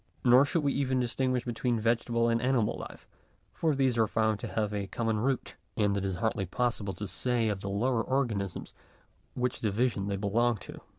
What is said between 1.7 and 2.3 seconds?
vegetable